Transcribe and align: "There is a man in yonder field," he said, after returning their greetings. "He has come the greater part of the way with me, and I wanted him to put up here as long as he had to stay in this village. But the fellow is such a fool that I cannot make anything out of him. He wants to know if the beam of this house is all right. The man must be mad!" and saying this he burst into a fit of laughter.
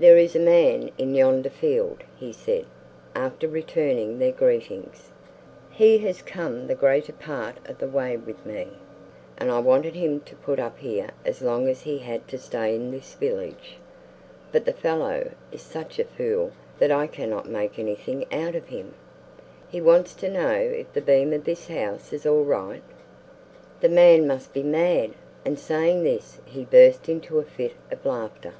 "There 0.00 0.16
is 0.18 0.34
a 0.34 0.40
man 0.40 0.90
in 0.98 1.14
yonder 1.14 1.48
field," 1.48 1.98
he 2.16 2.32
said, 2.32 2.64
after 3.14 3.46
returning 3.46 4.18
their 4.18 4.32
greetings. 4.32 5.12
"He 5.70 5.98
has 5.98 6.20
come 6.20 6.66
the 6.66 6.74
greater 6.74 7.12
part 7.12 7.58
of 7.66 7.78
the 7.78 7.86
way 7.86 8.16
with 8.16 8.44
me, 8.44 8.66
and 9.38 9.52
I 9.52 9.60
wanted 9.60 9.94
him 9.94 10.18
to 10.22 10.34
put 10.34 10.58
up 10.58 10.80
here 10.80 11.10
as 11.24 11.42
long 11.42 11.68
as 11.68 11.82
he 11.82 11.98
had 11.98 12.26
to 12.26 12.38
stay 12.38 12.74
in 12.74 12.90
this 12.90 13.14
village. 13.14 13.76
But 14.50 14.64
the 14.64 14.72
fellow 14.72 15.30
is 15.52 15.62
such 15.62 16.00
a 16.00 16.06
fool 16.06 16.50
that 16.80 16.90
I 16.90 17.06
cannot 17.06 17.46
make 17.48 17.78
anything 17.78 18.24
out 18.32 18.56
of 18.56 18.66
him. 18.66 18.94
He 19.68 19.80
wants 19.80 20.12
to 20.14 20.28
know 20.28 20.54
if 20.56 20.92
the 20.92 21.00
beam 21.00 21.32
of 21.32 21.44
this 21.44 21.68
house 21.68 22.12
is 22.12 22.26
all 22.26 22.42
right. 22.42 22.82
The 23.78 23.88
man 23.88 24.26
must 24.26 24.52
be 24.52 24.64
mad!" 24.64 25.12
and 25.44 25.56
saying 25.56 26.02
this 26.02 26.40
he 26.46 26.64
burst 26.64 27.08
into 27.08 27.38
a 27.38 27.44
fit 27.44 27.74
of 27.92 28.04
laughter. 28.04 28.54